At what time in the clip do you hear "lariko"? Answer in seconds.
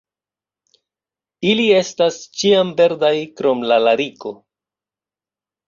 3.87-4.35